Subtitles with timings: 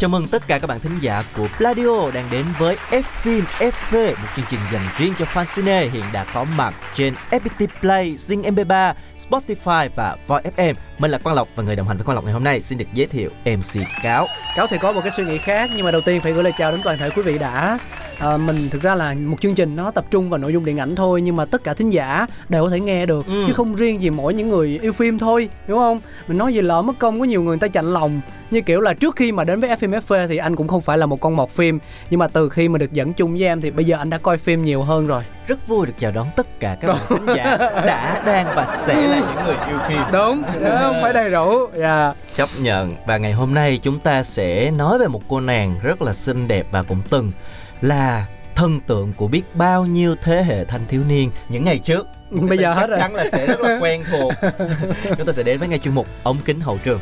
[0.00, 4.08] Chào mừng tất cả các bạn thính giả của Pladio đang đến với F-Film FV,
[4.08, 8.14] một chương trình dành riêng cho fan cine hiện đã có mặt trên FPT Play,
[8.14, 8.94] Zing MP3,
[9.30, 10.74] Spotify và Voi FM.
[10.98, 12.78] Mình là Quang Lộc và người đồng hành với Quang Lộc ngày hôm nay xin
[12.78, 14.26] được giới thiệu MC Cáo.
[14.56, 16.52] Cáo thì có một cái suy nghĩ khác nhưng mà đầu tiên phải gửi lời
[16.58, 17.78] chào đến toàn thể quý vị đã
[18.20, 20.78] à, mình thực ra là một chương trình nó tập trung vào nội dung điện
[20.80, 23.44] ảnh thôi nhưng mà tất cả thính giả đều có thể nghe được Ừ.
[23.46, 26.00] chứ không riêng gì mỗi những người yêu phim thôi hiểu không?
[26.28, 28.20] Mình nói gì lỡ mất công có nhiều người, người ta chạnh lòng.
[28.50, 30.98] Như kiểu là trước khi mà đến với FM FV thì anh cũng không phải
[30.98, 31.78] là một con mọt phim
[32.10, 34.18] nhưng mà từ khi mà được dẫn chung với em thì bây giờ anh đã
[34.18, 35.22] coi phim nhiều hơn rồi.
[35.46, 38.94] Rất vui được chào đón tất cả các bạn thính giả đã, đang và sẽ
[39.08, 39.98] là những người yêu phim.
[40.12, 40.42] đúng
[40.80, 42.14] không phải đầy đủ dạ.
[42.36, 42.94] Chấp nhận.
[43.06, 46.48] Và ngày hôm nay chúng ta sẽ nói về một cô nàng rất là xinh
[46.48, 47.32] đẹp và cũng từng
[47.80, 52.06] là thần tượng của biết bao nhiêu thế hệ thanh thiếu niên những ngày trước.
[52.30, 52.98] Bây giờ hết chắc rồi.
[52.98, 54.32] chắn là sẽ rất là quen thuộc.
[55.16, 57.00] Chúng ta sẽ đến với ngay chuyên mục ống kính hậu trường.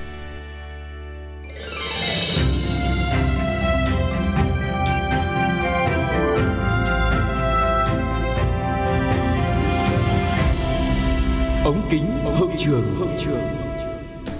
[11.64, 13.57] Ống kính hậu trường hậu trường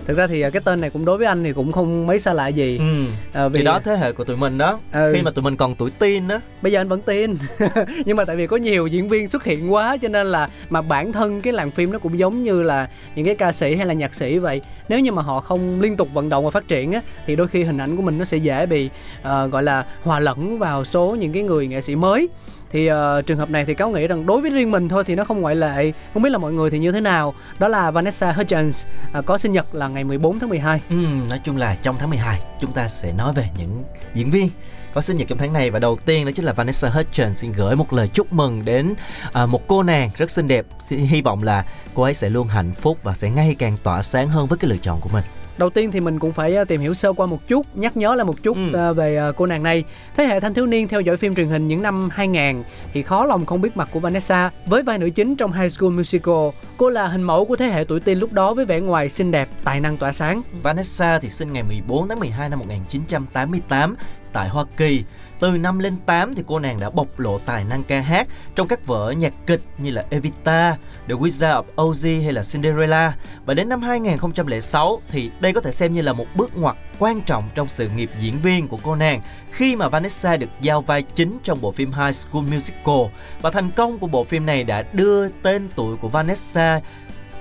[0.09, 2.19] thực ra thì à, cái tên này cũng đối với anh thì cũng không mấy
[2.19, 2.79] xa lạ gì.
[2.79, 2.85] Ừ.
[3.33, 5.13] à, thì đó thế hệ của tụi mình đó Ừ.
[5.17, 7.37] khi mà tụi mình còn tuổi teen đó bây giờ anh vẫn tin
[8.05, 10.83] nhưng mà tại vì có nhiều diễn viên xuất hiện quá cho nên là mà
[10.83, 13.87] bản thân cái làng phim nó cũng giống như là những cái ca sĩ hay
[13.87, 14.61] là nhạc sĩ vậy.
[14.89, 17.49] Nếu như mà họ không liên tục vận động và phát triển á thì đôi
[17.49, 18.91] khi hình ảnh của mình nó sẽ dễ bị
[19.23, 22.29] ờ, gọi là hòa lẫn vào số những cái người nghệ sĩ mới
[22.71, 22.97] thì uh,
[23.27, 25.41] trường hợp này thì cáo nghĩ rằng đối với riêng mình thôi thì nó không
[25.41, 25.93] ngoại lệ.
[26.15, 27.35] Không biết là mọi người thì như thế nào?
[27.59, 28.87] Đó là Vanessa Hudgens
[29.19, 30.97] uh, có sinh nhật là ngày 14 tháng 12 ừ,
[31.31, 33.83] nói chung là trong tháng 12 chúng ta sẽ nói về những
[34.15, 34.49] diễn viên
[34.95, 35.71] có sinh nhật trong tháng này.
[35.71, 38.95] Và đầu tiên đó chính là Vanessa Hudgens xin gửi một lời chúc mừng đến
[39.33, 40.67] à, một cô nàng rất xinh đẹp.
[40.81, 41.65] Xin hy vọng là
[41.95, 44.71] cô ấy sẽ luôn hạnh phúc và sẽ ngày càng tỏa sáng hơn với cái
[44.71, 45.25] lựa chọn của mình.
[45.59, 48.15] Đầu tiên thì mình cũng phải ờ, tìm hiểu sơ qua một chút, nhắc nhớ
[48.15, 48.63] lại một chút Ừ.
[48.73, 49.85] ờ, về ờ, cô nàng này.
[50.17, 53.25] Thế hệ thanh thiếu niên theo dõi phim truyền hình những năm 2000 thì khó
[53.25, 56.35] lòng không biết mặt của Vanessa với vai nữ chính trong High School Musical.
[56.77, 59.31] Cô là hình mẫu của thế hệ tuổi teen lúc đó với vẻ ngoài xinh
[59.31, 60.43] đẹp, tài năng tỏa sáng.
[60.63, 63.97] Vanessa thì sinh ngày 14 tháng 12 năm 1988
[64.33, 65.05] tại Hoa Kỳ.
[65.41, 68.69] Từ năm lên 8 thì cô nàng đã bộc lộ tài năng ca hát trong
[68.69, 70.77] các vở nhạc kịch như là Evita,
[71.09, 73.15] The Wizard of Oz hay là Cinderella.
[73.45, 77.21] Và đến năm 2006 thì đây có thể xem như là một bước ngoặt quan
[77.21, 81.03] trọng trong sự nghiệp diễn viên của cô nàng khi mà Vanessa được giao vai
[81.03, 83.07] chính trong bộ phim High School Musical.
[83.43, 86.81] Và thành công của bộ phim này đã đưa tên tuổi của Vanessa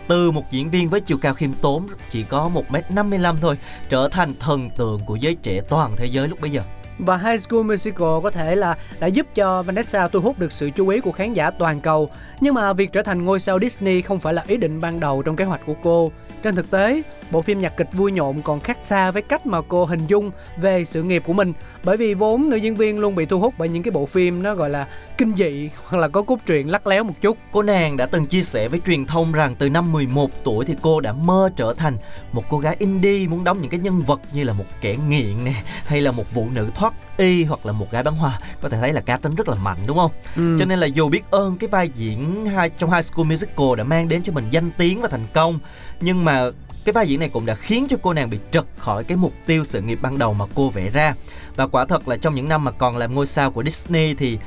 [0.08, 3.58] từ một diễn viên với chiều cao khiêm tốn chỉ có 1m55 thôi
[3.90, 6.62] trở thành thần tượng của giới trẻ toàn thế giới lúc bấy giờ.
[7.00, 10.70] Và High School Musical có thể là đã giúp cho Vanessa thu hút được sự
[10.76, 12.10] chú ý của khán giả toàn cầu.
[12.42, 15.22] Nhưng mà việc trở thành ngôi sao Disney không phải là ý định ban đầu
[15.22, 16.12] trong kế hoạch của cô.
[16.44, 19.62] Trên thực tế, bộ phim nhạc kịch vui nhộn còn khác xa với cách mà
[19.68, 21.54] cô hình dung về sự nghiệp của mình.
[21.84, 24.44] Bởi vì vốn nữ diễn viên luôn bị thu hút bởi những cái bộ phim
[24.44, 27.38] nó gọi là kinh dị hoặc là có cốt truyện lắc léo một chút.
[27.52, 30.76] Cô nàng đã từng chia sẻ với truyền thông rằng từ năm 11 tuổi thì
[30.82, 31.98] cô đã mơ trở thành
[32.32, 35.44] một cô gái indie muốn đóng những cái nhân vật như là một kẻ nghiện
[35.44, 35.54] nè
[35.86, 38.78] hay là một phụ nữ thoát y hoặc là một gái bán hoa có thể
[38.78, 40.12] thấy là cá tính rất là mạnh đúng không?
[40.36, 40.58] Ừ.
[40.60, 43.84] Cho nên là dù biết ơn cái vai diễn hai trong High School Musical đã
[43.84, 45.60] mang đến cho mình danh tiếng và thành công
[46.02, 46.50] nhưng mà
[46.88, 49.34] cái vai diễn này cũng đã khiến cho cô nàng bị trật khỏi cái mục
[49.46, 51.14] tiêu sự nghiệp ban đầu mà cô vẽ ra
[51.56, 54.38] và quả thật là trong những năm mà còn làm ngôi sao của Disney thì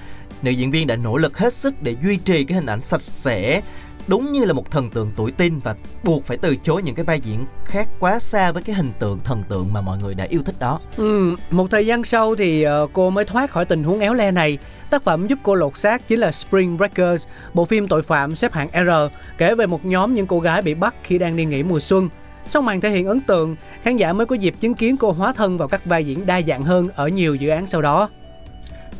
[0.42, 3.02] nữ diễn viên đã nỗ lực hết sức để duy trì cái hình ảnh sạch
[3.02, 3.60] sẽ
[4.06, 7.04] đúng như là một thần tượng tuổi teen và buộc phải từ chối những cái
[7.04, 10.24] vai diễn khác quá xa với cái hình tượng thần tượng mà mọi người đã
[10.24, 13.84] yêu thích đó Ừ, một thời gian sau thì ờ, cô mới thoát khỏi tình
[13.84, 14.58] huống éo le này.
[14.90, 18.52] Tác phẩm giúp cô lột xác chính là Spring Breakers, bộ phim tội phạm xếp
[18.52, 18.90] hạng R,
[19.38, 22.08] kể về một nhóm những cô gái bị bắt khi đang đi nghỉ mùa xuân.
[22.44, 25.32] Sau màn thể hiện ấn tượng, khán giả mới có dịp chứng kiến cô hóa
[25.32, 28.08] thân vào các vai diễn đa dạng hơn ở nhiều dự án sau đó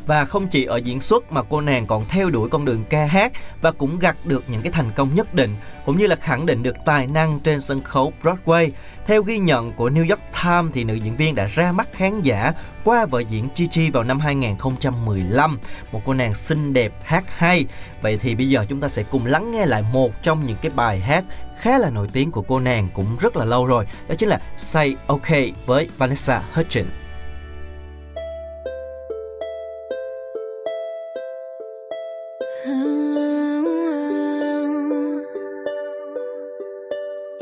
[0.07, 3.05] và không chỉ ở diễn xuất mà cô nàng còn theo đuổi con đường ca
[3.05, 3.31] hát
[3.61, 5.55] và cũng gặt được những cái thành công nhất định
[5.85, 8.69] cũng như là khẳng định được tài năng trên sân khấu Broadway.
[9.05, 12.21] Theo ghi nhận của New York Times thì nữ diễn viên đã ra mắt khán
[12.21, 12.53] giả
[12.83, 15.59] qua vở diễn Gigi vào năm 2015,
[15.91, 17.65] một cô nàng xinh đẹp hát hay.
[18.01, 20.71] Vậy thì bây giờ chúng ta sẽ cùng lắng nghe lại một trong những cái
[20.75, 21.23] bài hát
[21.61, 24.39] khá là nổi tiếng của cô nàng cũng rất là lâu rồi, đó chính là
[24.57, 25.29] Say OK
[25.65, 27.00] với Vanessa Hudgens.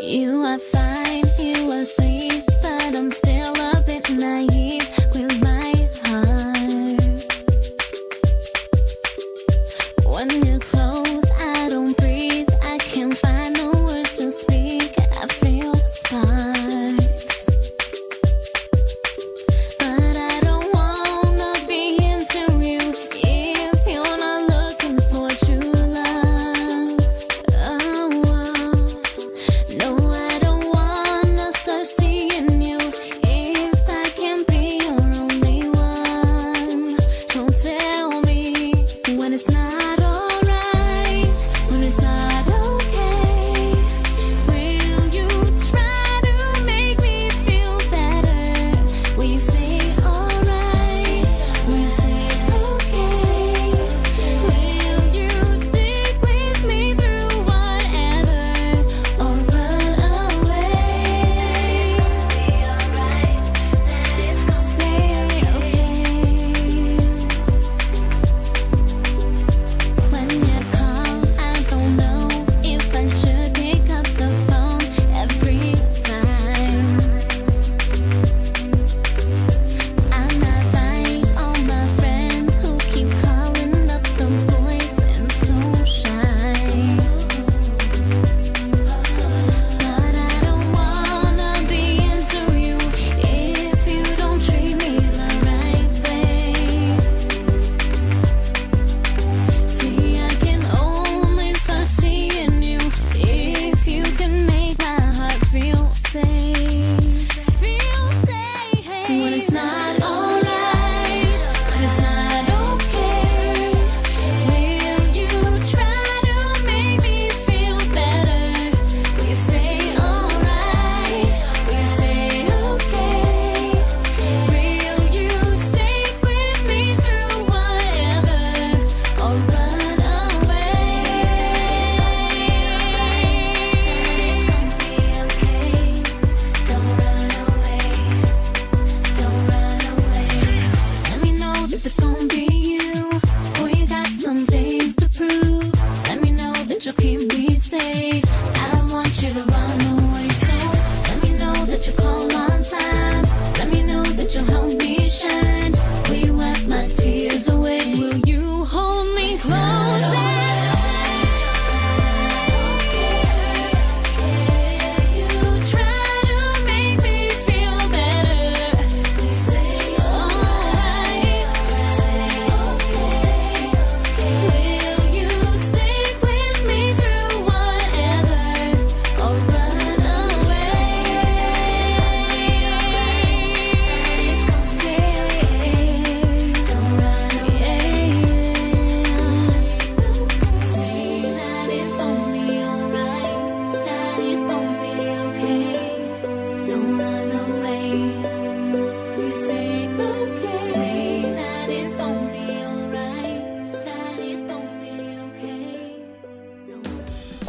[0.09, 0.78] You are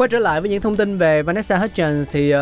[0.00, 2.40] Quay trở lại với những thông tin về Vanessa Hudgens thì uh,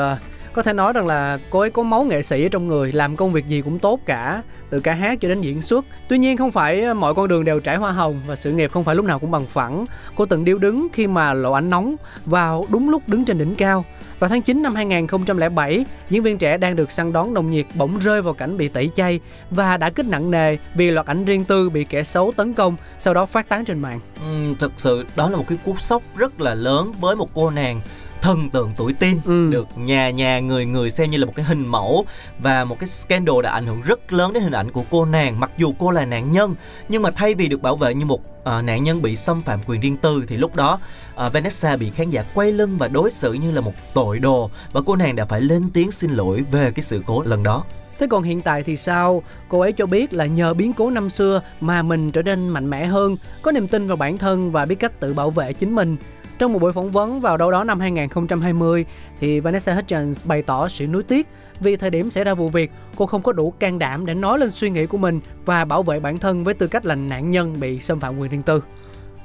[0.53, 3.17] có thể nói rằng là cô ấy có máu nghệ sĩ ở trong người, làm
[3.17, 5.85] công việc gì cũng tốt cả, từ ca hát cho đến diễn xuất.
[6.09, 8.85] Tuy nhiên không phải mọi con đường đều trải hoa hồng và sự nghiệp không
[8.85, 9.87] phải lúc nào cũng bằng phẳng.
[10.17, 13.55] Cô từng điêu đứng khi mà lộ ánh nóng vào đúng lúc đứng trên đỉnh
[13.55, 13.85] cao.
[14.19, 17.99] Vào tháng 9 năm 2007, diễn viên trẻ đang được săn đón nồng nhiệt bỗng
[17.99, 21.45] rơi vào cảnh bị tẩy chay và đã kích nặng nề vì loạt ảnh riêng
[21.45, 24.01] tư bị kẻ xấu tấn công, sau đó phát tán trên mạng.
[24.21, 27.51] Ừ, thực sự đó là một cái cú sốc rất là lớn với một cô
[27.51, 27.81] nàng
[28.23, 29.51] thần tượng tuổi teen Ừ.
[29.51, 32.05] được nhà nhà người người xem như là một cái hình mẫu
[32.39, 35.41] và một cái scandal đã ảnh hưởng rất lớn đến hình ảnh của cô nàng
[35.41, 36.55] mặc dù cô là nạn nhân
[36.89, 39.61] nhưng mà thay vì được bảo vệ như một ờ, nạn nhân bị xâm phạm
[39.67, 40.79] quyền riêng tư thì lúc đó
[41.15, 44.51] ờ, Vanessa bị khán giả quay lưng và đối xử như là một tội đồ
[44.73, 47.65] và cô nàng đã phải lên tiếng xin lỗi về cái sự cố lần đó
[47.99, 49.23] Thế còn hiện tại thì sao?
[49.49, 52.71] Cô ấy cho biết là nhờ biến cố năm xưa mà mình trở nên mạnh
[52.71, 55.75] mẽ hơn, có niềm tin vào bản thân và biết cách tự bảo vệ chính
[55.75, 55.97] mình.
[56.39, 58.85] Trong một buổi phỏng vấn vào đâu đó năm 2020
[59.21, 61.27] thì Vanessa Hudgens bày tỏ sự nuối tiếc
[61.61, 64.39] vì thời điểm xảy ra vụ việc, cô không có đủ can đảm để nói
[64.39, 67.31] lên suy nghĩ của mình và bảo vệ bản thân với tư cách là nạn
[67.31, 68.63] nhân bị xâm phạm quyền riêng tư.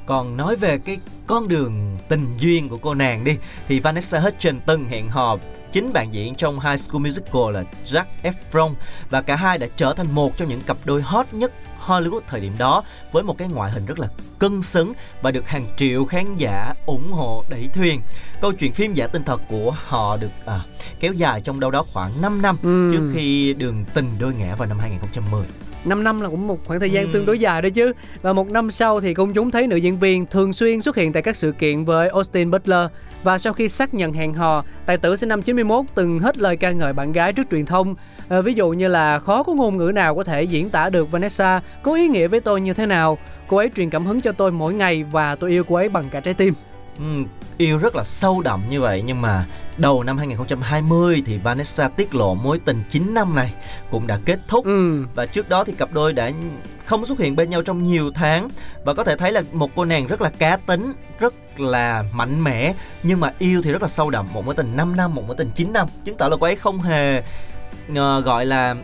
[0.05, 4.60] Còn nói về cái con đường tình duyên của cô nàng đi thì Vanessa Hudgens
[4.65, 5.38] từng hẹn hò
[5.72, 8.72] chính bạn diễn trong High School Musical là Zac Efron
[9.10, 11.51] và cả hai đã trở thành một trong những cặp đôi hot nhất
[11.86, 14.08] Hollywood thời điểm đó với một cái ngoại hình rất là
[14.40, 18.02] cân xứng và được hàng triệu khán giả ủng hộ đẩy thuyền.
[18.42, 20.60] Câu chuyện phim giả tinh thật của họ được à,
[21.00, 22.92] kéo dài trong đâu đó khoảng 5 năm Ừm.
[22.94, 25.42] trước khi đường tình đôi ngã vào năm 2010.
[25.86, 27.10] 5 năm là cũng một khoảng thời gian Ừ.
[27.13, 27.92] tương đối dài đó chứ.
[28.22, 31.13] Và một năm sau thì công chúng thấy nữ diễn viên thường xuyên xuất hiện
[31.13, 32.88] tại các sự kiện với Austin Butler.
[33.24, 36.58] Và sau khi xác nhận hẹn hò, tài tử sinh năm 91 từng hết lời
[36.58, 37.96] ca ngợi bạn gái trước truyền thông.
[38.30, 41.12] Ờ, ví dụ như là khó có ngôn ngữ nào có thể diễn tả được
[41.12, 43.18] Vanessa có ý nghĩa với tôi như thế nào.
[43.48, 46.06] Cô ấy truyền cảm hứng cho tôi mỗi ngày và tôi yêu cô ấy bằng
[46.12, 46.54] cả trái tim.
[46.97, 47.25] Ừm,
[47.57, 49.45] yêu rất là sâu đậm như vậy nhưng mà
[49.77, 53.53] đầu năm 2020 thì Vanessa tiết lộ mối tình 9 năm này
[53.91, 55.05] cũng đã kết thúc Ừ.
[55.15, 56.31] và trước đó thì cặp đôi đã
[56.85, 58.50] không xuất hiện bên nhau trong nhiều tháng
[58.85, 62.43] và có thể thấy là một cô nàng rất là cá tính, rất là mạnh
[62.43, 62.73] mẽ
[63.03, 65.35] nhưng mà yêu thì rất là sâu đậm, một mối tình 5 năm, một mối
[65.39, 67.23] tình 9 năm, chứng tỏ là cô ấy không hề
[67.95, 68.75] ờ, gọi là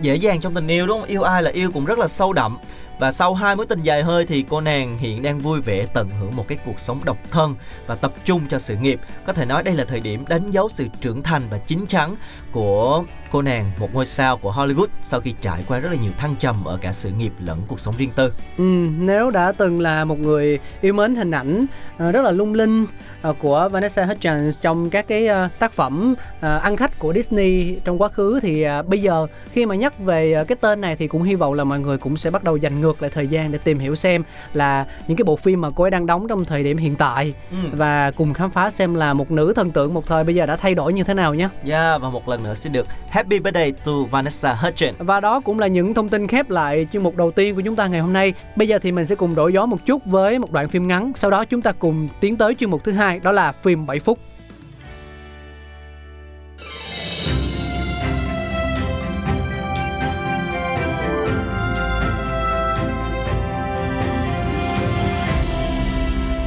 [0.00, 1.08] dễ dàng trong tình yêu đúng không?
[1.08, 2.58] Yêu ai là yêu cũng rất là sâu đậm.
[2.98, 6.10] Và sau hai mối tình dài hơi thì cô nàng hiện đang vui vẻ tận
[6.20, 7.54] hưởng một cái cuộc sống độc thân
[7.86, 9.00] và tập trung cho sự nghiệp.
[9.26, 12.16] Có thể nói đây là thời điểm đánh dấu sự trưởng thành và chín chắn
[12.52, 16.12] của cô nàng, một ngôi sao của Hollywood sau khi trải qua rất là nhiều
[16.18, 18.32] thăng trầm ở cả sự nghiệp lẫn cuộc sống riêng tư.
[18.58, 21.66] Ừ, nếu đã từng là một người yêu mến hình ảnh
[21.98, 22.86] ờ, rất là lung linh
[23.22, 28.02] ờ, của Vanessa Hudgens trong các cái ờ, tác phẩm ăn khách của Disney trong
[28.02, 31.34] quá khứ thì bây giờ khi mà nhắc về cái tên này thì cũng hy
[31.34, 33.78] vọng là mọi người cũng sẽ bắt đầu dành ngược lại thời gian để tìm
[33.78, 34.22] hiểu xem
[34.52, 37.34] là những cái bộ phim mà cô ấy đang đóng trong thời điểm hiện tại
[37.50, 37.56] Ừ.
[37.72, 40.56] và cùng khám phá xem là một nữ thần tượng một thời bây giờ đã
[40.56, 41.48] thay đổi như thế nào nhé.
[41.66, 44.94] Yeah, và một lần nữa xin được Happy Birthday to Vanessa Hudgens.
[44.98, 47.76] Và đó cũng là những thông tin khép lại chuyên mục đầu tiên của chúng
[47.76, 48.32] ta ngày hôm nay.
[48.56, 51.12] Bây giờ thì mình sẽ cùng đổi gió một chút với một đoạn phim ngắn.
[51.14, 53.98] Sau đó chúng ta cùng tiến tới chuyên mục thứ hai đó là phim 7
[54.00, 54.18] phút.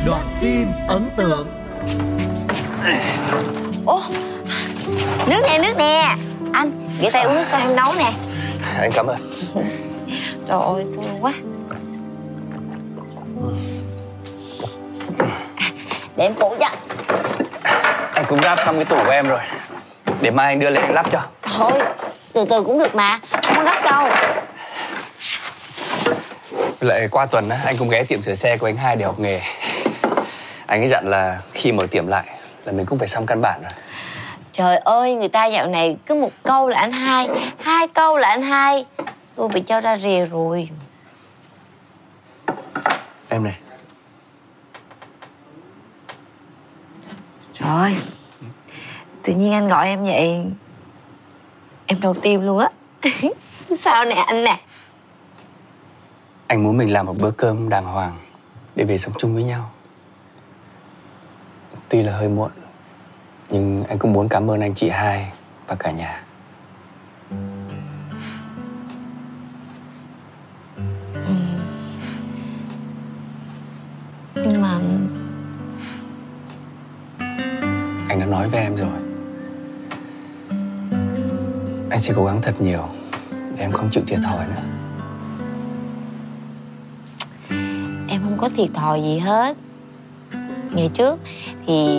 [0.06, 1.48] Đoạn phim ấn tượng.
[3.86, 4.02] Ủa?
[5.28, 6.16] Nước nè nước nè.
[6.54, 8.12] Anh Gửi tay uống nước sao em nấu nè.
[8.80, 9.18] Anh cảm ơn.
[10.48, 11.34] Trời ơi thương quá.
[16.16, 16.68] Để em phụ cho.
[18.14, 19.40] Anh cũng ráp xong cái tủ của em rồi.
[20.22, 21.22] Để mai anh đưa lên anh lắp cho.
[21.42, 21.72] Thôi
[22.34, 23.20] từ từ cũng được mà.
[23.32, 24.10] Không có gấp đâu.
[26.80, 29.06] Với lại qua tuần á, anh cũng ghé tiệm sửa xe của anh hai để
[29.06, 29.42] học nghề
[30.66, 32.26] anh ấy dặn là khi mở tiệm lại
[32.66, 33.72] là mình cũng phải xong căn bản rồi.
[34.52, 37.28] Trời ơi người ta dạo này cứ một câu là anh hai
[37.60, 38.86] Hai câu là anh hai.
[39.36, 40.70] Tôi bị cho ra rìa rồi.
[43.30, 43.58] Em này.
[47.54, 47.96] Trời ơi
[49.24, 50.46] Tự nhiên anh gọi em vậy.
[51.86, 52.70] Em đau tim luôn á.
[53.78, 54.60] Sao nè anh nè?
[56.48, 58.18] Anh muốn mình làm một bữa cơm đàng hoàng
[58.76, 59.72] để về sống chung với nhau
[61.96, 62.52] tuy là hơi muộn
[63.50, 65.32] nhưng anh cũng muốn cảm ơn anh chị hai
[65.68, 66.24] và cả nhà.
[74.36, 74.80] Nhưng mà
[78.10, 79.00] anh đã nói với em rồi.
[81.90, 82.90] Anh sẽ cố gắng thật nhiều
[83.32, 84.64] để em không chịu thiệt thòi nữa.
[88.10, 89.58] Em không có thiệt thòi gì hết
[90.76, 91.20] ngày trước,
[91.68, 91.98] thì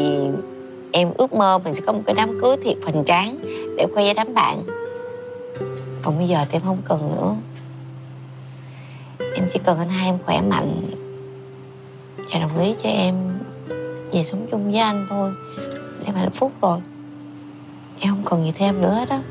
[0.92, 3.38] em ước mơ mình sẽ có một cái đám cưới thiệt hoành tráng
[3.76, 4.62] để khoe với đám bạn.
[6.02, 7.35] Còn bây giờ thì em không cần nữa.
[9.35, 10.87] Em chỉ cần anh hai em khỏe mạnh,
[12.33, 13.14] và đồng ý cho em
[14.12, 15.30] về sống chung với anh thôi.
[16.04, 16.78] Em hạnh phúc rồi.
[18.00, 19.23] Em không cần gì thêm nữa hết á.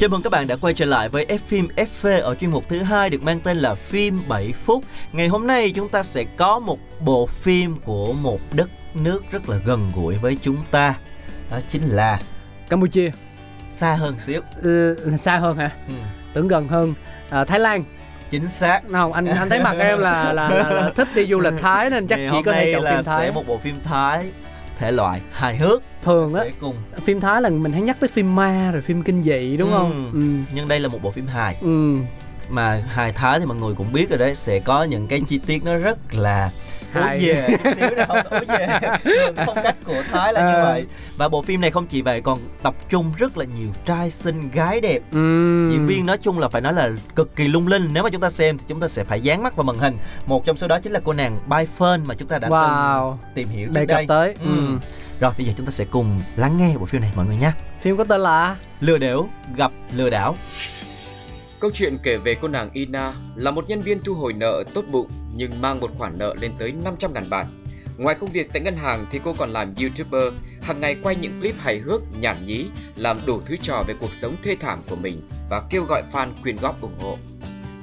[0.00, 2.64] Chào mừng các bạn đã quay trở lại với F phim FV ở chuyên mục
[2.68, 4.84] thứ hai được mang tên là phim 7 phút.
[5.12, 9.48] Ngày hôm nay chúng ta sẽ có một bộ phim của một đất nước rất
[9.48, 10.94] là gần gũi với chúng ta.
[11.50, 12.20] Đó chính là
[12.68, 13.10] Campuchia
[13.70, 14.40] xa hơn xíu.
[14.62, 15.94] ừ, xa hơn hả Ừ.
[16.34, 16.94] tưởng gần hơn
[17.30, 17.84] à, Thái Lan
[18.30, 18.80] Chính xác.
[18.92, 21.90] không anh anh thấy mặt em là là, là, là thích đi du lịch Thái
[21.90, 24.30] nên chắc Ngày chỉ có thể chọn là phim Thái sẽ một bộ phim Thái
[24.80, 25.82] thể loại hài hước.
[26.04, 26.76] Thường á cùng.
[27.04, 29.76] phim Thái là mình hay nhắc tới phim ma rồi phim kinh dị đúng Ừ.
[29.78, 30.54] không ừ.
[30.54, 31.56] nhưng đây là một bộ phim hài.
[31.60, 31.96] Ừ.
[32.48, 35.40] Mà hài Thái thì mọi người cũng biết rồi đấy sẽ có những cái chi
[35.46, 36.50] tiết nó rất là
[36.92, 37.18] Hài.
[37.26, 37.48] về?
[37.64, 38.80] Chút xíu đâu ố về?
[39.46, 40.62] Phong cách của Thái là như À.
[40.62, 40.86] vậy.
[41.16, 44.50] Và bộ phim này không chỉ vậy còn tập trung rất là nhiều trai xinh
[44.50, 45.02] gái đẹp.
[45.12, 45.18] Ừ
[45.72, 47.88] diễn viên nói chung là phải nói là cực kỳ lung linh.
[47.92, 49.98] Nếu mà chúng ta xem thì chúng ta sẽ phải dán mắt vào màn hình.
[50.26, 53.10] Một trong số đó chính là cô nàng Bai Phơn mà chúng ta đã wow.
[53.10, 54.06] từng tìm hiểu đề trước cập đây.
[54.06, 54.34] tới.
[54.44, 54.50] Ừ.
[55.20, 57.52] rồi bây giờ chúng ta sẽ cùng lắng nghe bộ phim này mọi người nhé
[57.82, 60.36] phim có tên là lừa đảo gặp lừa đảo.
[61.60, 64.84] Câu chuyện kể về cô nàng Ina là một nhân viên thu hồi nợ tốt
[64.90, 67.46] bụng nhưng mang một khoản nợ lên tới 500.000 bản.
[67.96, 71.40] Ngoài công việc tại ngân hàng thì cô còn làm YouTuber, hàng ngày quay những
[71.40, 74.96] clip hài hước, nhảm nhí, làm đủ thứ trò về cuộc sống thê thảm của
[74.96, 77.18] mình và kêu gọi fan quyên góp ủng hộ.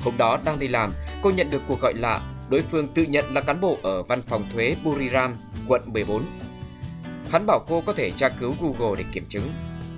[0.01, 3.33] Hôm đó đang đi làm, cô nhận được cuộc gọi lạ, đối phương tự nhận
[3.33, 5.35] là cán bộ ở văn phòng thuế Buriram,
[5.67, 6.25] quận 14.
[7.31, 9.49] Hắn bảo cô có thể tra cứu Google để kiểm chứng.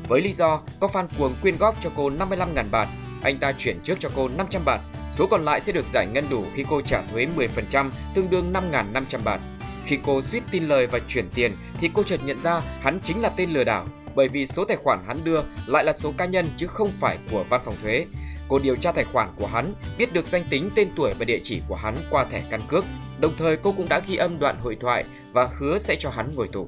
[0.08, 2.88] Với lý do có fan cuồng quyên góp cho cô 55.000 bạt,
[3.24, 4.80] anh ta chuyển trước cho cô 500 bạt,
[5.12, 7.28] số còn lại sẽ được giải ngân đủ khi cô trả thuế
[7.72, 9.40] 10%, tương đương 5.500 bạt.
[9.86, 13.22] Khi cô suýt tin lời và chuyển tiền thì cô chợt nhận ra hắn chính
[13.22, 13.86] là tên lừa đảo,
[14.16, 17.18] bởi vì số tài khoản hắn đưa lại là số cá nhân chứ không phải
[17.32, 18.06] của văn phòng thuế.
[18.48, 21.40] Cô điều tra tài khoản của hắn, biết được danh tính, tên tuổi và địa
[21.44, 22.86] chỉ của hắn qua thẻ căn cước.
[23.20, 26.36] Đồng thời cô cũng đã ghi âm đoạn hội thoại và hứa sẽ cho hắn
[26.36, 26.68] ngồi tù.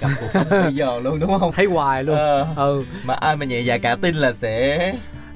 [0.00, 3.36] gặp cuộc sống bây giờ luôn đúng không thấy hoài luôn Ờ, ừ mà ai
[3.36, 4.94] mà nhẹ dạ cả tin là sẽ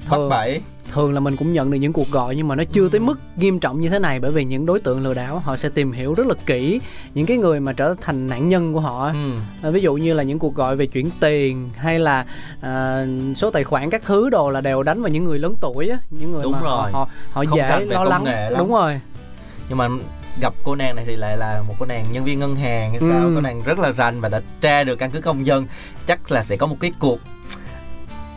[0.09, 0.29] Thường.
[0.29, 2.99] bẫy thường là mình cũng nhận được những cuộc gọi nhưng mà nó chưa tới
[2.99, 5.69] mức nghiêm trọng như thế này bởi vì những đối tượng lừa đảo họ sẽ
[5.69, 6.79] tìm hiểu rất là kỹ
[7.13, 9.31] những cái người mà trở thành nạn nhân của họ ừ.
[9.63, 12.25] À, ví dụ như là những cuộc gọi về chuyển tiền hay là
[12.61, 13.05] à,
[13.35, 15.97] số tài khoản các thứ đồ là đều đánh vào những người lớn tuổi á
[16.09, 16.91] những người Đúng mà họ rồi.
[16.91, 18.53] họ, họ Không dễ lo lắng lắm.
[18.57, 18.99] đúng rồi
[19.69, 19.87] nhưng mà
[20.41, 22.99] gặp cô nàng này thì lại là một cô nàng nhân viên ngân hàng hay
[22.99, 23.31] sao Ừ.
[23.35, 25.65] cô nàng rất là rành và đã tra được căn cứ công dân
[26.07, 27.19] chắc là sẽ có một cái cuộc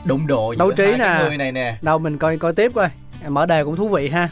[0.05, 1.19] đụng độ Đấu trí nè.
[1.29, 2.89] người này nè đâu mình coi coi tiếp coi
[3.29, 4.29] mở đề cũng thú vị ha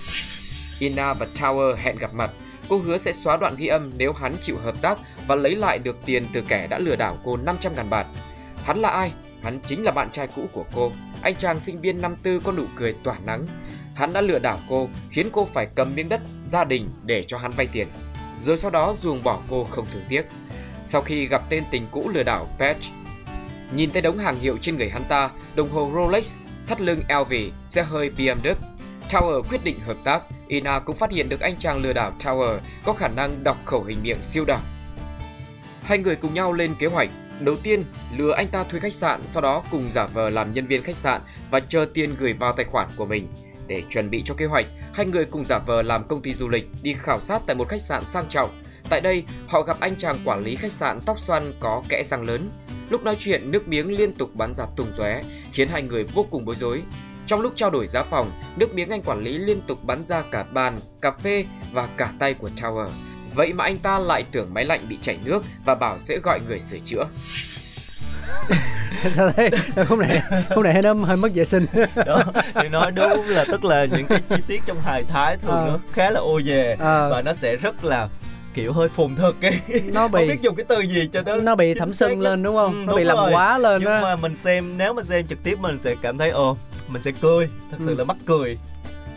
[0.79, 2.31] Ina và Tower hẹn gặp mặt.
[2.69, 5.79] Cô hứa sẽ xóa đoạn ghi âm nếu hắn chịu hợp tác và lấy lại
[5.79, 8.07] được tiền từ kẻ đã lừa đảo cô 500 ngàn bạt.
[8.65, 9.13] Hắn là ai?
[9.43, 12.53] Hắn chính là bạn trai cũ của cô, anh chàng sinh viên năm tư có
[12.53, 13.47] nụ cười tỏa nắng.
[13.95, 17.39] Hắn đã lừa đảo cô, khiến cô phải cầm miếng đất, gia đình để cho
[17.39, 17.87] hắn vay tiền.
[18.41, 20.23] Rồi sau đó ruồng bỏ cô không thương tiếc.
[20.85, 22.85] Sau khi gặp tên tình cũ lừa đảo Patch,
[23.75, 27.33] nhìn thấy đống hàng hiệu trên người hắn ta, đồng hồ Rolex, thắt lưng LV,
[27.69, 28.55] xe hơi BMW,
[29.11, 32.59] Tower quyết định hợp tác, Ina cũng phát hiện được anh chàng lừa đảo Tower
[32.85, 34.63] có khả năng đọc khẩu hình miệng siêu đẳng.
[35.83, 37.09] Hai người cùng nhau lên kế hoạch.
[37.41, 37.85] Đầu tiên,
[38.17, 40.97] lừa anh ta thuê khách sạn, sau đó cùng giả vờ làm nhân viên khách
[40.97, 43.29] sạn và chờ tiền gửi vào tài khoản của mình.
[43.67, 46.49] Để chuẩn bị cho kế hoạch, hai người cùng giả vờ làm công ty du
[46.49, 48.51] lịch đi khảo sát tại một khách sạn sang trọng.
[48.89, 52.23] Tại đây, họ gặp anh chàng quản lý khách sạn tóc xoăn có kẽ răng
[52.23, 52.51] lớn.
[52.91, 56.27] Lúc nói chuyện, nước miếng liên tục bắn ra tung tóe, khiến hai người vô
[56.31, 56.83] cùng bối rối.
[57.27, 60.23] Trong lúc trao đổi giá phòng, nước miếng anh quản lý liên tục bắn ra
[60.31, 62.89] cả bàn, cà phê và cả tay của Tower.
[63.35, 66.41] Vậy mà anh ta lại tưởng máy lạnh bị chảy nước và bảo sẽ gọi
[66.49, 67.05] người sửa chữa.
[69.17, 69.51] sao thế
[69.89, 70.23] không này
[70.55, 71.67] không này nó hơi mất vệ sinh
[72.07, 72.23] đó
[72.55, 75.67] thì nói đúng là tức là những cái chi tiết trong hài thái thường Ờ.
[75.73, 77.11] nó khá là ô về Ờ.
[77.11, 78.09] và nó sẽ rất là
[78.55, 79.61] kiểu hơi phồn thực ấy.
[79.85, 82.43] Nó không bị biết dùng cái từ gì cho nó nó bị thẩm sưng lên
[82.43, 82.81] đúng không?
[82.81, 83.31] Ừ, nó bị làm rồi.
[83.33, 84.01] quá lên nhưng á.
[84.03, 86.57] mà mình xem nếu mà xem trực tiếp mình sẽ cảm thấy ồ
[86.89, 87.49] mình sẽ cười.
[87.71, 87.95] Thật sự Ừ.
[87.95, 88.59] là mắc cười.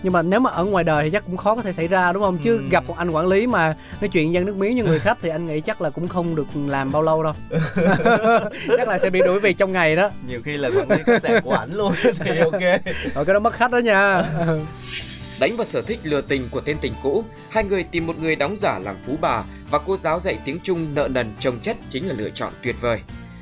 [0.04, 2.14] Nhưng mà nếu mà ở ngoài đời thì chắc cũng khó có thể xảy ra
[2.14, 2.38] đúng không?
[2.44, 2.64] Chứ Ừ.
[2.72, 5.30] gặp một anh quản lý mà nói chuyện dân nước miếng như người khách thì
[5.30, 7.34] anh nghĩ chắc là cũng không được làm bao lâu đâu.
[8.78, 10.10] Chắc là sẽ bị đuổi việc trong ngày đó.
[10.28, 12.62] Nhiều khi là quản lý khách sạn của ảnh luôn thì ok.
[13.16, 14.24] Rồi cái đó mất khách đó nha
[15.40, 18.36] Đánh vào sở thích lừa tình của tên tình cũ, hai người tìm một người
[18.36, 21.78] đóng giả làm phú bà và cô giáo dạy tiếng Trung nợ nần trồng chất
[21.90, 23.00] chính là lựa chọn tuyệt vời.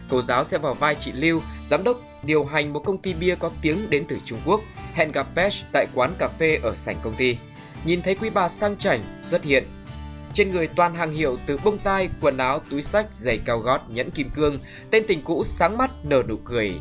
[0.10, 3.36] Cô giáo sẽ vào vai chị Lưu, giám đốc điều hành một công ty bia
[3.36, 4.62] có tiếng đến từ Trung Quốc,
[4.94, 7.38] hẹn gặp Pesh tại quán cà phê ở sảnh công ty.
[7.86, 9.64] Nhìn thấy quý bà sang chảnh xuất hiện.
[10.34, 13.90] Trên người toàn hàng hiệu từ bông tai, quần áo, túi sách, giày cao gót,
[13.90, 14.60] nhẫn kim cương,
[14.92, 16.74] tên tình cũ sáng mắt nở nụ cười.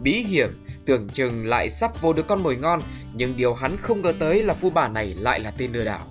[0.00, 2.80] Bí hiểm, tưởng chừng lại sắp vô được con mồi ngon,
[3.14, 6.06] nhưng điều hắn không ngờ tới là phu bà này lại là tên lừa đảo.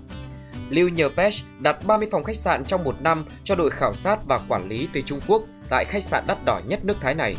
[0.70, 4.18] Liu nhờ Pesh đặt 30 phòng khách sạn trong một năm cho đội khảo sát
[4.26, 7.36] và quản lý từ Trung Quốc tại khách sạn đắt đỏ nhất nước Thái này.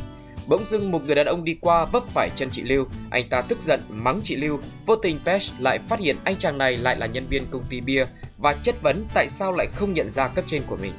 [0.47, 3.41] Bỗng dưng một người đàn ông đi qua vấp phải chân chị Lưu, anh ta
[3.41, 6.97] tức giận mắng chị Lưu, vô tình Pesh lại phát hiện anh chàng này lại
[6.97, 8.05] là nhân viên công ty bia
[8.37, 10.93] và chất vấn tại sao lại không nhận ra cấp trên của mình.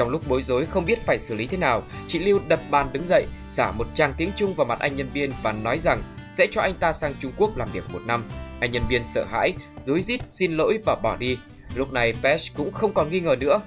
[0.00, 2.88] Trong lúc bối rối không biết phải xử lý thế nào, chị Lưu đập bàn
[2.92, 6.02] đứng dậy, xả một tràng tiếng Trung vào mặt anh nhân viên và nói rằng
[6.32, 8.24] sẽ cho anh ta sang Trung Quốc làm việc một năm.
[8.60, 11.38] Anh nhân viên sợ hãi, rối rít xin lỗi và bỏ đi.
[11.74, 13.60] Lúc này Pesh cũng không còn nghi ngờ nữa.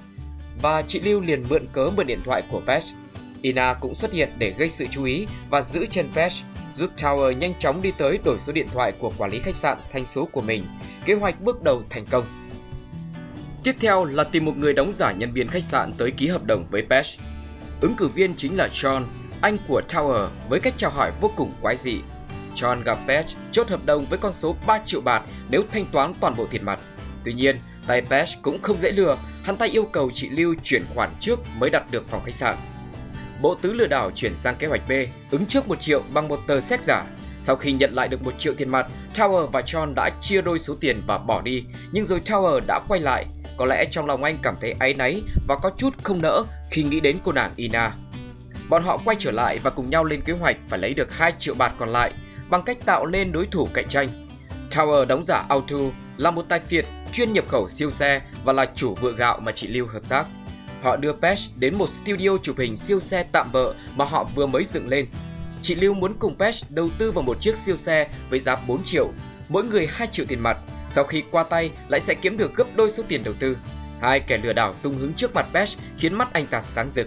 [0.62, 2.94] Và chị Lưu liền mượn cớ mượn điện thoại của Pesh.
[3.42, 6.44] Ina cũng xuất hiện để gây sự chú ý và giữ chân Pesh,
[6.74, 9.78] giúp Tower nhanh chóng đi tới đổi số điện thoại của quản lý khách sạn
[9.92, 10.64] thành số của mình.
[11.04, 12.43] Kế hoạch bước đầu thành công.
[13.64, 16.44] Tiếp theo là tìm một người đóng giả nhân viên khách sạn tới ký hợp
[16.44, 17.20] đồng với Pesh.
[17.80, 19.04] Ứng cử viên chính là John,
[19.40, 21.98] anh của Tower với cách chào hỏi vô cùng quái dị.
[22.54, 26.12] John gặp Pesh chốt hợp đồng với con số 3 triệu bạt nếu thanh toán
[26.20, 26.78] toàn bộ tiền mặt.
[27.24, 30.84] Tuy nhiên, tay Pesh cũng không dễ lừa, hắn ta yêu cầu chị Lưu chuyển
[30.94, 32.56] khoản trước mới đặt được phòng khách sạn.
[33.42, 34.92] Bộ tứ lừa đảo chuyển sang kế hoạch B,
[35.30, 37.04] ứng trước 1 triệu bằng một tờ séc giả.
[37.40, 40.58] Sau khi nhận lại được 1 triệu tiền mặt, Tower và John đã chia đôi
[40.58, 43.26] số tiền và bỏ đi, nhưng rồi Tower đã quay lại.
[43.56, 46.82] Có lẽ trong lòng anh cảm thấy áy náy và có chút không nỡ khi
[46.82, 47.92] nghĩ đến cô nàng Ina.
[48.68, 51.32] Bọn họ quay trở lại và cùng nhau lên kế hoạch phải lấy được 2
[51.38, 52.12] triệu bạt còn lại
[52.50, 54.08] bằng cách tạo nên đối thủ cạnh tranh.
[54.70, 55.76] Tower đóng giả Auto
[56.16, 59.52] là một tài phiệt chuyên nhập khẩu siêu xe và là chủ vựa gạo mà
[59.52, 60.26] chị Lưu hợp tác.
[60.82, 64.46] Họ đưa Pesh đến một studio chụp hình siêu xe tạm bợ mà họ vừa
[64.46, 65.06] mới dựng lên.
[65.62, 68.84] Chị Lưu muốn cùng Pesh đầu tư vào một chiếc siêu xe với giá 4
[68.84, 69.10] triệu,
[69.48, 70.56] mỗi người 2 triệu tiền mặt.
[70.88, 73.56] Sau khi qua tay lại sẽ kiếm được gấp đôi số tiền đầu tư.
[74.00, 77.06] Hai kẻ lừa đảo tung hứng trước mặt Bash khiến mắt anh ta sáng rực.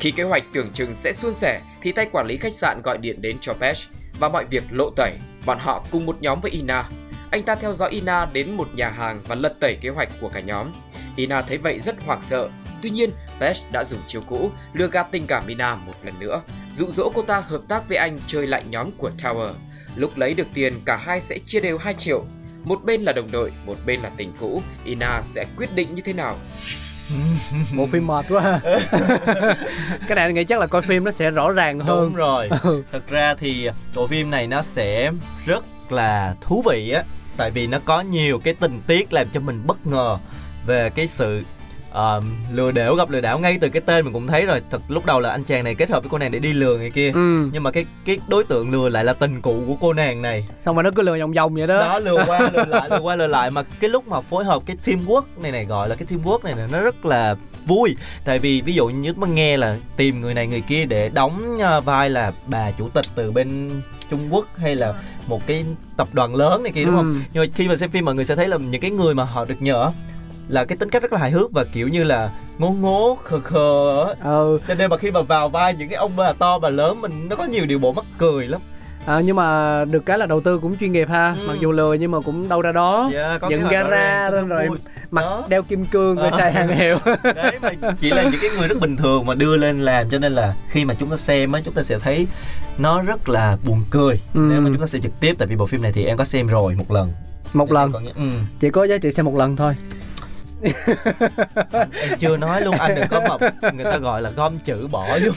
[0.00, 2.98] Khi kế hoạch tưởng chừng sẽ suôn sẻ thì tay quản lý khách sạn gọi
[2.98, 3.88] điện đến cho Bash
[4.20, 5.12] và mọi việc lộ tẩy.
[5.46, 6.88] Bọn họ cùng một nhóm với Ina.
[7.30, 10.28] Anh ta theo dõi Ina đến một nhà hàng và lật tẩy kế hoạch của
[10.28, 10.72] cả nhóm.
[11.16, 12.48] Ina thấy vậy rất hoảng sợ.
[12.82, 16.42] Tuy nhiên, Bash đã dùng chiêu cũ lừa gạt tình cảm Ina một lần nữa,
[16.74, 19.52] dụ dỗ cô ta hợp tác với anh chơi lại nhóm của Tower.
[19.96, 22.24] Lúc lấy được tiền, cả hai sẽ chia đều 2 triệu.
[22.64, 24.62] Một bên là đồng đội, một bên là tình cũ.
[24.84, 26.36] Ina sẽ quyết định như thế nào?
[27.76, 28.60] Bộ phim mệt quá ha.
[30.08, 32.04] Cái này anh nghĩ chắc là coi phim nó sẽ rõ ràng hơn.
[32.04, 32.48] Đúng rồi.
[32.62, 32.82] Ừ.
[32.92, 35.10] Thật ra thì bộ phim này nó sẽ
[35.46, 37.02] rất là thú vị á
[37.36, 40.18] tại vì nó có nhiều cái tình tiết làm cho mình bất ngờ
[40.66, 41.42] về cái sự
[41.94, 42.20] ờ,
[42.52, 45.06] lừa đảo gặp lừa đảo ngay từ cái tên mình cũng thấy rồi thật lúc
[45.06, 47.12] đầu là anh chàng này kết hợp với cô nàng để đi lừa người kia
[47.14, 47.48] Ừ.
[47.52, 50.46] nhưng mà cái cái đối tượng lừa lại là tình cũ của cô nàng này
[50.64, 51.78] Xong rồi nó cứ lừa vòng vòng vậy đó.
[51.78, 54.62] đó lừa qua lừa lại lừa qua lừa lại mà cái lúc mà phối hợp
[54.66, 58.38] cái teamwork này này gọi là cái teamwork này này nó rất là vui tại
[58.38, 61.80] vì ví dụ như mà nghe là tìm người này người kia để đóng ờ,
[61.80, 63.70] vai là bà chủ tịch từ bên
[64.10, 64.94] Trung Quốc hay là
[65.26, 65.64] một cái
[65.96, 67.18] tập đoàn lớn này kia đúng không Ừ.
[67.32, 69.24] nhưng mà khi mà xem phim mọi người sẽ thấy là những cái người mà
[69.24, 69.92] họ được nhờ
[70.48, 73.40] là cái tính cách rất là hài hước và kiểu như là ngố ngố khờ
[73.40, 74.04] khờ.
[74.24, 74.58] Ừ.
[74.68, 77.28] cho nên mà khi mà vào vai những cái ông bà to bà lớn mình
[77.28, 78.60] nó có nhiều điều bộ mắc cười lắm
[79.06, 81.34] À, nhưng mà được cái là đầu tư cũng chuyên nghiệp ha.
[81.40, 81.48] Ừ.
[81.48, 83.08] Mặc dù lừa nhưng mà cũng đâu ra đó.
[83.12, 84.78] Dạ, có Dựng gara rồi vui.
[85.10, 85.44] Mặt Đó.
[85.48, 86.38] đeo kim cương rồi Ờ.
[86.38, 86.98] xài hàng hiệu.
[87.34, 90.18] đấy mà chỉ là những cái người rất bình thường mà đưa lên làm cho
[90.18, 92.26] nên là khi mà chúng ta xem á chúng ta sẽ thấy
[92.78, 94.40] nó rất là buồn cười Ừ.
[94.50, 96.24] nếu mà chúng ta xem trực tiếp tại vì bộ phim này thì em có
[96.24, 97.12] xem rồi một lần
[97.52, 97.92] Một lần.
[97.92, 98.22] Còn nhớ- ừ.
[98.60, 99.74] Chỉ có giá trị xem một lần thôi.
[102.00, 105.18] Em chưa nói luôn anh đừng có mà người ta gọi là gom chữ bỏ
[105.24, 105.32] vô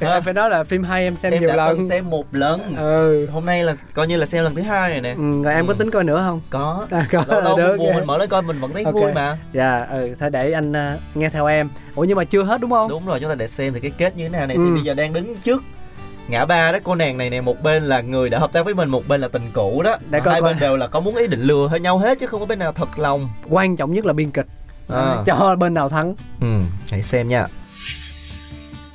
[0.00, 1.88] Thì em phải nói là phim hay em xem em nhiều đã lần.
[1.88, 3.26] xem một lần Ừ.
[3.26, 5.66] hôm nay là coi như là xem lần thứ hai rồi nè Ừ, rồi em
[5.66, 5.78] có Ừ.
[5.78, 6.40] tính coi nữa không?
[6.50, 7.94] có À, có lâu lâu được, buồn dạ.
[7.94, 8.94] mình mở lên coi mình vẫn thấy Ok.
[8.94, 11.68] vui mà Dạ, ừ, thôi để anh à, nghe theo em.
[11.94, 12.88] Ủa nhưng mà chưa hết đúng không?
[12.88, 14.62] đúng rồi chúng ta để xem thì cái kết như thế nào này Ừ.
[14.68, 15.62] thì bây giờ đang đứng trước
[16.28, 18.74] ngã ba đó cô nàng này nè một bên là người đã hợp tác với
[18.74, 20.50] mình một bên là tình cũ đó Để coi hai coi.
[20.52, 22.58] bên đều là có muốn ý định lừa hơi nhau hết chứ không có bên
[22.58, 24.46] nào thật lòng Quan trọng nhất là biên kịch.
[24.88, 25.16] À.
[25.26, 26.14] Cho bên nào thắng.
[26.40, 26.46] ừ
[26.90, 27.46] hãy xem nha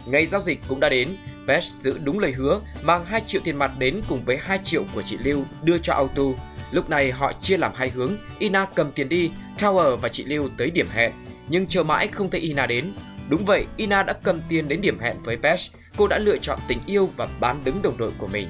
[0.06, 1.10] Ngày giao dịch cũng đã đến,
[1.48, 4.84] Pesh giữ đúng lời hứa, mang 2 triệu tiền mặt đến cùng với 2 triệu
[4.96, 6.24] của chị Lưu đưa cho Auto.
[6.72, 10.50] Lúc này họ chia làm hai hướng, Ina cầm tiền đi, Tower và chị Lưu
[10.58, 11.12] tới điểm hẹn,
[11.50, 12.92] nhưng chờ mãi không thấy Ina đến.
[13.30, 16.60] Đúng vậy, Ina đã cầm tiền đến điểm hẹn với Pesh, cô đã lựa chọn
[16.68, 18.50] tình yêu và bán đứng đồng đội của mình.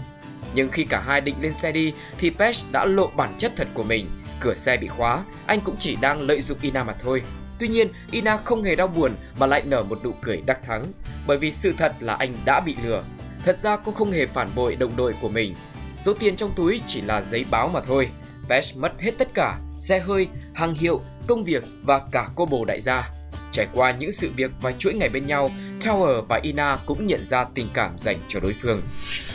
[0.53, 3.67] Nhưng khi cả hai định lên xe đi thì Pesh đã lộ bản chất thật
[3.73, 4.09] của mình.
[4.39, 7.21] Cửa xe bị khóa, anh cũng chỉ đang lợi dụng Ina mà thôi.
[7.59, 10.91] Tuy nhiên, Ina không hề đau buồn mà lại nở một nụ cười đắc thắng,
[11.27, 13.03] bởi vì sự thật là anh đã bị lừa.
[13.45, 15.55] Thật ra cô không hề phản bội đồng đội của mình.
[15.99, 18.09] Số tiền trong túi chỉ là giấy báo mà thôi.
[18.49, 22.65] Pesh mất hết tất cả, xe hơi, hàng hiệu, công việc và cả cô bồ
[22.65, 23.09] đại gia.
[23.51, 27.23] Trải qua những sự việc và chuỗi ngày bên nhau, Tower và Ina cũng nhận
[27.23, 28.81] ra tình cảm dành cho đối phương.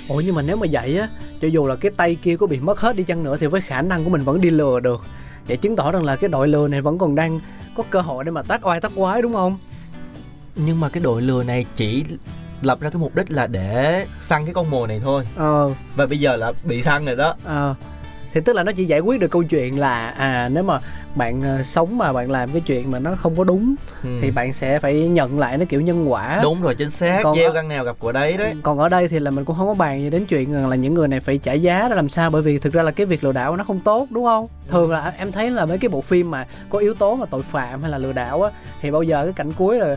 [0.08, 1.08] Ủa nhưng mà nếu mà vậy á,
[1.40, 3.60] cho dù là cái tay kia có bị mất hết đi chăng nữa thì với
[3.60, 5.04] khả năng của mình vẫn đi lừa được.
[5.46, 7.40] để chứng tỏ rằng là cái đội lừa này vẫn còn đang
[7.76, 9.58] có cơ hội để mà tác oai tác quái đúng không?
[10.56, 12.04] Nhưng mà cái đội lừa này chỉ
[12.62, 15.24] lập ra cái mục đích là để săn cái con mồi này thôi.
[15.36, 15.70] Ờ.
[15.96, 17.34] Và bây giờ là bị săn rồi đó.
[17.44, 17.74] Ờ.
[18.34, 20.78] Thì tức là nó chỉ giải quyết được câu chuyện là à nếu mà
[21.14, 24.08] bạn ờ, sống mà bạn làm cái chuyện mà nó không có đúng ừ.
[24.22, 26.40] thì bạn sẽ phải nhận lại nó kiểu nhân quả.
[26.42, 27.20] Đúng rồi chính xác.
[27.22, 28.54] Còn gieo răng nào gặp quả đấy đấy.
[28.62, 30.76] còn ở đây thì là mình cũng không có bàn gì đến chuyện rằng là
[30.76, 33.06] những người này phải trả giá ra làm sao bởi vì thực ra là cái
[33.06, 34.46] việc lừa đảo nó không tốt đúng không?
[34.68, 37.42] Thường là em thấy là mấy cái bộ phim mà có yếu tố mà tội
[37.42, 38.50] phạm hay là lừa đảo á
[38.80, 39.96] thì bao giờ cái cảnh cuối là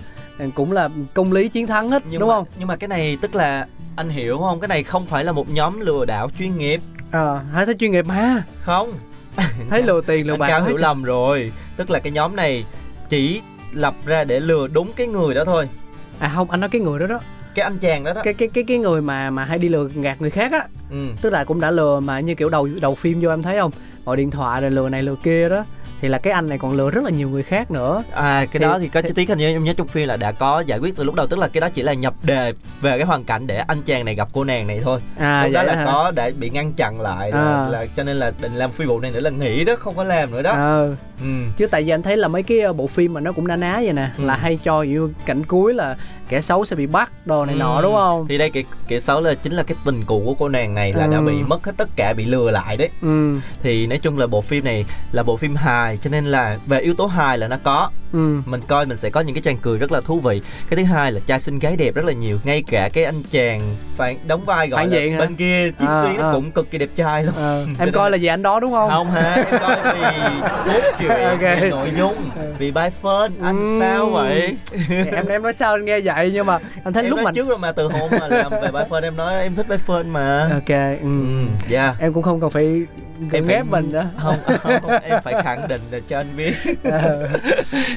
[0.55, 2.45] cũng là công lý chiến thắng hết nhưng đúng mà, không?
[2.59, 4.59] nhưng mà cái này tức là anh hiểu không?
[4.59, 6.81] Cái này không phải là một nhóm lừa đảo chuyên nghiệp.
[7.11, 8.43] Ờ hay thấy chuyên nghiệp mà?
[8.61, 8.91] Không
[9.69, 11.51] thấy lừa tiền lừa bạc cao hiểu lầm rồi.
[11.77, 12.65] Tức là cái nhóm này
[13.09, 13.41] chỉ
[13.73, 15.69] lập ra để lừa đúng cái người đó thôi.
[16.19, 17.19] À không anh nói cái người đó đó.
[17.55, 18.21] Cái anh chàng đó đó.
[18.23, 20.63] Cái cái cái cái người mà mà hay đi lừa gạt người khác á.
[20.91, 21.07] Ừ.
[21.21, 23.71] tức là cũng đã lừa mà như kiểu đầu đầu phim vô em thấy không?
[24.05, 25.65] Gọi điện thoại rồi lừa này lừa kia đó
[26.01, 28.47] thì là cái anh này còn lừa rất là nhiều người khác nữa À cái
[28.53, 30.59] Thì- đó thì có chi tiết hình như em nhớ trong phim là đã có
[30.67, 33.05] giải quyết từ lúc đầu tức là cái đó chỉ là nhập đề về cái
[33.07, 34.99] hoàn cảnh để anh chàng này gặp cô nàng này thôi.
[35.19, 35.85] à lúc đó là hả?
[35.85, 37.67] có để bị ngăn chặn lại À.
[37.69, 40.03] là cho nên là định làm phi vụ này nữa là nghỉ đó không có
[40.03, 40.51] làm nữa đó.
[40.51, 41.27] ờ Ừ.
[41.57, 43.55] chứ tại vì anh thấy là mấy cái ờ, bộ phim mà nó cũng na
[43.55, 44.25] ná vậy nè Ừ.
[44.25, 45.95] là hay cho như cảnh cuối là
[46.29, 47.81] kẻ xấu sẽ bị bắt đồ này nọ Ừ.
[47.81, 50.49] đúng không Thì đây kẻ kẻ xấu là chính là cái tình cũ của cô
[50.49, 51.23] nàng này là đã Ừ.
[51.25, 52.89] bị mất hết tất cả bị lừa lại đấy.
[53.01, 56.57] ừ Thì nói chung là bộ phim này là bộ phim hài cho nên là
[56.67, 59.41] về yếu tố hài là nó có ừ mình coi mình sẽ có những cái
[59.41, 62.05] tràng cười rất là thú vị cái thứ hai là trai xinh gái đẹp rất
[62.05, 63.61] là nhiều ngay cả cái anh chàng
[63.97, 65.19] phản đóng vai gọi Phản là diện hả?
[65.19, 66.33] bên kia tiếp À, nó à.
[66.33, 67.33] cũng cực kỳ đẹp trai luôn
[67.77, 70.01] Cho em coi là gì anh đó đúng không không hả em coi vì
[70.73, 71.61] cốt truyện Ok.
[71.61, 73.77] vì nội dung vì bài phơn anh Ừ.
[73.79, 74.55] sao vậy
[74.87, 77.25] Thì em em nói sao anh nghe vậy nhưng mà anh thấy em lúc nói
[77.25, 79.67] mà trước rồi mà từ hôm mà làm về bài phơn em nói em thích
[79.69, 81.03] bài phơn mà ok ừ.
[81.03, 82.85] ừ dạ em cũng không cần phải
[83.31, 86.53] gượng ép mình đó không, không, không em phải khẳng định là cho anh biết.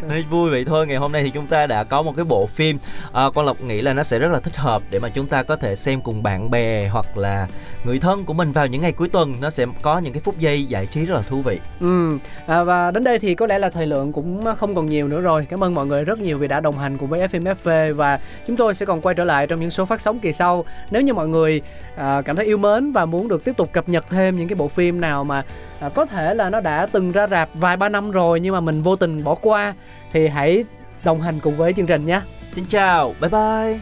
[0.09, 2.47] Nói vui vậy thôi ngày hôm nay thì chúng ta đã có một cái bộ
[2.47, 2.79] phim
[3.13, 5.43] à, con lộc nghĩ là nó sẽ rất là thích hợp để mà chúng ta
[5.43, 7.49] có thể xem cùng bạn bè hoặc là
[7.85, 10.39] người thân của mình vào những ngày cuối tuần nó sẽ có những cái phút
[10.39, 13.59] giây giải trí rất là thú vị Ừ, à, và đến đây thì có lẽ
[13.59, 15.47] là thời lượng cũng không còn nhiều nữa rồi.
[15.51, 18.57] Cảm ơn mọi người rất nhiều vì đã đồng hành cùng với FMFV và chúng
[18.57, 20.65] tôi sẽ còn quay trở lại trong những số phát sóng kỳ sau.
[20.91, 21.63] Nếu như mọi người
[21.97, 24.57] à, cảm thấy yêu mến và muốn được tiếp tục cập nhật thêm những cái
[24.57, 25.43] bộ phim nào nào mà
[25.81, 28.61] à, có thể là nó đã từng ra rạp vài ba năm rồi nhưng mà
[28.61, 29.75] mình vô tình bỏ qua
[30.13, 30.65] thì hãy
[31.05, 32.21] đồng hành cùng với chương trình nhé.
[32.53, 33.81] Xin chào, bye bye.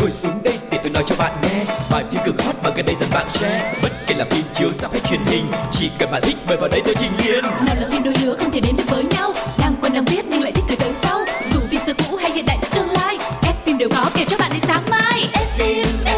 [0.00, 2.86] Ngồi xuống đây để tôi nói cho bạn nghe Bài phim cực hot mà gần
[2.86, 6.10] đây dần bạn share Bất kể là phim chiếu sắp hay truyền hình Chỉ cần
[6.12, 8.60] bạn thích mời vào đây tôi trình liền Nào là phim đôi lứa không thể
[8.60, 11.18] đến được với nhau Đang quen đang biết nhưng lại thích từ từ sau
[11.52, 14.36] Dù phim xưa cũ hay hiện đại tương lai F phim đều có kể cho
[14.38, 16.17] bạn đến sáng mai F phim, F